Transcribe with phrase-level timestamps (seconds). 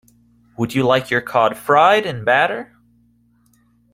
[0.57, 2.75] Would you like your cod fried in batter?